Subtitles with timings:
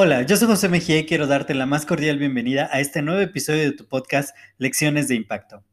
[0.00, 3.20] Hola, yo soy José Mejía y quiero darte la más cordial bienvenida a este nuevo
[3.20, 5.64] episodio de tu podcast Lecciones de Impacto.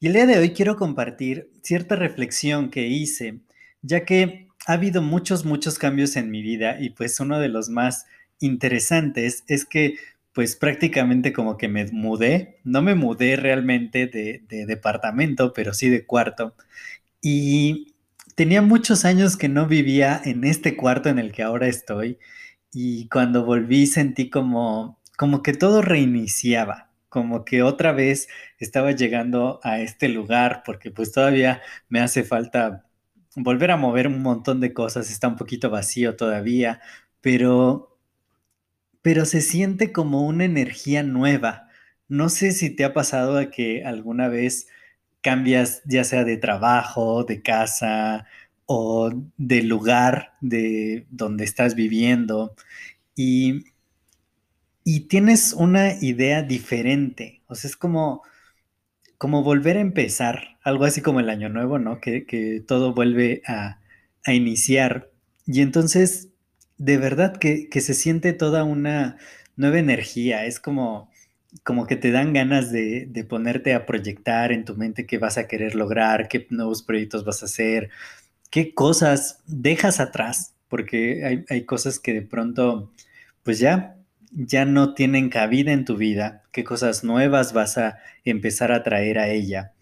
[0.00, 3.40] Y el día de hoy quiero compartir cierta reflexión que hice,
[3.82, 7.68] ya que ha habido muchos, muchos cambios en mi vida y pues uno de los
[7.68, 8.06] más
[8.40, 9.96] interesantes es que
[10.32, 15.90] pues prácticamente como que me mudé, no me mudé realmente de, de departamento, pero sí
[15.90, 16.54] de cuarto.
[17.20, 17.96] Y
[18.38, 22.20] tenía muchos años que no vivía en este cuarto en el que ahora estoy
[22.72, 28.28] y cuando volví sentí como, como que todo reiniciaba, como que otra vez
[28.60, 32.86] estaba llegando a este lugar porque pues todavía me hace falta
[33.34, 36.80] volver a mover un montón de cosas, está un poquito vacío todavía,
[37.20, 37.98] pero
[39.02, 41.66] pero se siente como una energía nueva.
[42.06, 44.68] No sé si te ha pasado a que alguna vez
[45.22, 48.26] cambias ya sea de trabajo, de casa
[48.66, 52.54] o de lugar de donde estás viviendo
[53.16, 53.64] y,
[54.84, 57.42] y tienes una idea diferente.
[57.46, 58.22] O sea, es como,
[59.18, 62.00] como volver a empezar, algo así como el año nuevo, ¿no?
[62.00, 63.80] Que, todo vuelve a,
[64.26, 65.10] iniciar.
[65.46, 66.28] Y entonces,
[66.76, 69.16] de verdad que, que se siente toda una
[69.56, 70.46] nueva energía.
[70.46, 71.10] Es como
[71.62, 75.48] como que te dan ganas de, ponerte a proyectar en tu mente qué vas a
[75.48, 77.90] querer lograr, qué nuevos proyectos vas a hacer,
[78.50, 82.92] qué cosas dejas atrás, porque hay, cosas que de pronto,
[83.42, 83.96] pues ya,
[84.30, 89.18] ya no tienen cabida en tu vida, qué cosas nuevas vas a empezar a traer
[89.18, 89.72] a ella.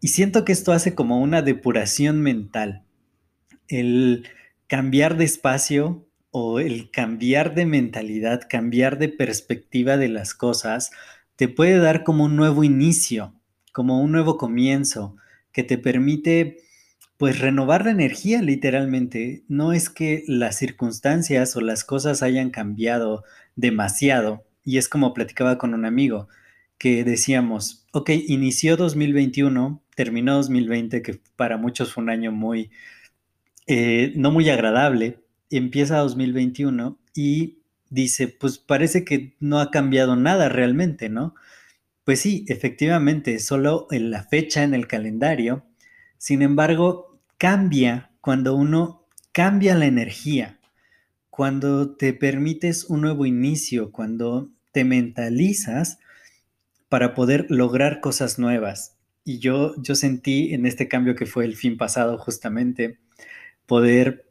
[0.00, 2.84] Y siento que esto hace como una depuración mental,
[3.68, 4.28] el
[4.66, 6.05] cambiar de espacio
[6.38, 10.90] o el cambiar de mentalidad, cambiar de perspectiva de las cosas,
[11.34, 13.32] te puede dar como un nuevo inicio,
[13.72, 15.16] como un nuevo comienzo,
[15.50, 16.58] que te permite
[17.16, 19.44] pues renovar la energía literalmente.
[19.48, 23.24] No es que las circunstancias o las cosas hayan cambiado
[23.54, 24.44] demasiado.
[24.62, 26.28] Y es como platicaba con un amigo,
[26.76, 32.70] que decíamos, ok, inició 2021, terminó 2020, que para muchos fue un año muy,
[33.66, 35.20] eh, no muy agradable,
[35.50, 37.58] empieza 2021 y
[37.90, 41.34] dice, pues parece que no ha cambiado nada realmente, ¿no?
[42.04, 45.64] Pues sí, efectivamente, solo en la fecha en el calendario.
[46.18, 50.58] Sin embargo, cambia cuando uno cambia la energía,
[51.30, 55.98] cuando te permites un nuevo inicio, cuando te mentalizas
[56.88, 58.96] para poder lograr cosas nuevas.
[59.24, 62.98] Y yo, yo sentí en este cambio que fue el fin pasado justamente,
[63.66, 64.25] poder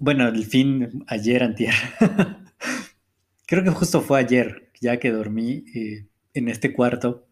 [0.00, 1.74] bueno, el fin ayer, antier.
[3.46, 7.28] Creo que justo fue ayer, ya que dormí eh, en este cuarto.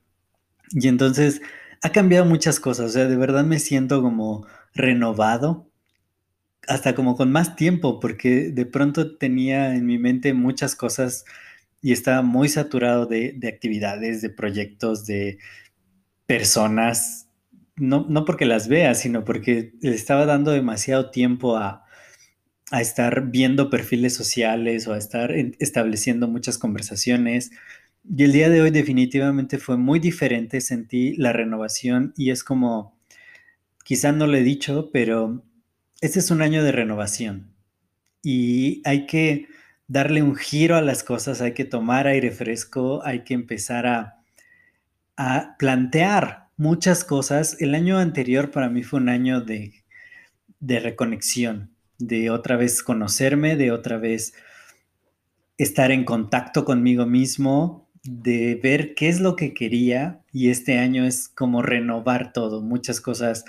[0.73, 1.41] Y entonces
[1.83, 2.87] ha cambiado muchas cosas.
[2.87, 5.71] O sea, de verdad me siento como renovado,
[6.69, 11.25] hasta como con más tiempo, porque de pronto tenía en mi mente muchas cosas
[11.81, 15.39] y estaba muy saturado de, de actividades, de proyectos, de
[16.27, 17.31] personas.
[17.77, 21.88] No, no porque las vea, sino porque le estaba dando demasiado tiempo a,
[22.71, 27.51] a estar viendo perfiles sociales o a estar estableciendo muchas conversaciones.
[28.17, 32.97] Y el día de hoy definitivamente fue muy diferente, sentí la renovación y es como,
[33.85, 35.45] quizá no lo he dicho, pero
[36.01, 37.59] este es un año de renovación
[38.23, 39.49] y hay que
[39.87, 44.23] darle un giro a las cosas, hay que tomar aire fresco, hay que empezar a,
[45.17, 47.57] a plantear muchas cosas.
[47.61, 49.85] El año anterior para mí fue un año de,
[50.61, 54.35] de reconexión, de otra vez conocerme, de otra vez
[55.57, 61.05] estar en contacto conmigo mismo, de ver qué es lo que quería y este año
[61.05, 63.45] es como renovar todo, muchas cosas,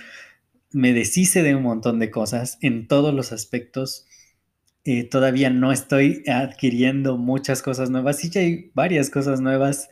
[0.72, 4.06] me deshice de un montón de cosas en todos los aspectos.
[4.86, 9.90] Eh, todavía no estoy adquiriendo muchas cosas nuevas, sí ya hay varias cosas nuevas,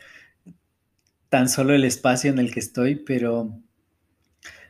[1.30, 3.62] tan solo el espacio en el que estoy, pero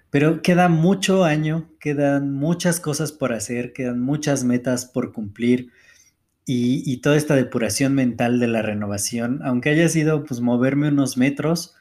[0.09, 5.71] pero queda mucho año, quedan muchas cosas por hacer, quedan muchas metas por cumplir
[6.50, 11.75] y, toda esta depuración mental de la renovación, aunque haya sido pues moverme unos metros,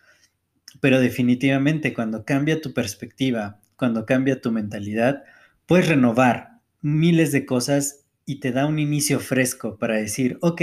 [0.81, 5.23] pero definitivamente cuando cambia tu perspectiva, cuando cambia tu mentalidad,
[5.67, 10.63] puedes renovar miles de cosas y te da un inicio fresco para decir, ok,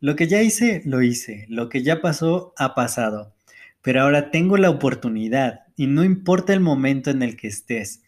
[0.00, 3.34] lo que ya hice, lo hice, lo que ya pasó, ha pasado,
[3.80, 8.02] pero ahora tengo la oportunidad y no importa el momento en el que estés,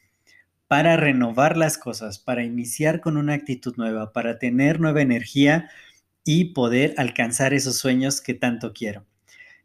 [0.69, 5.71] para renovar las cosas, para iniciar con una actitud nueva, para tener nueva energía
[6.23, 9.07] y poder alcanzar esos sueños que tanto quiero.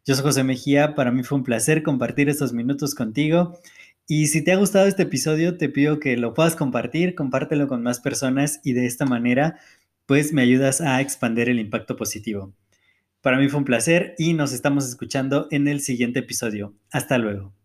[0.06, 3.58] Yo soy José Mejía, para mí fue un placer compartir estos minutos contigo
[4.06, 7.82] y si te ha gustado este episodio, te pido que lo puedas compartir, compártelo con
[7.82, 9.58] más personas y de esta manera,
[10.06, 12.54] pues me ayudas a expandir el impacto positivo.
[13.20, 16.74] Para mí fue un placer y nos estamos escuchando en el siguiente episodio.
[16.90, 17.57] Hasta luego.